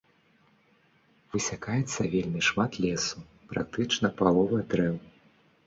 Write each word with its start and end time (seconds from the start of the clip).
Высякаецца 1.35 1.99
вельмі 2.15 2.41
шмат 2.49 2.81
лесу, 2.87 3.17
практычна 3.55 4.15
палова 4.25 4.67
дрэў. 4.77 4.95